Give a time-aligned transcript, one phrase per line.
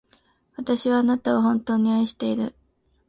[0.55, 2.55] 私はあなたを、本当に愛している。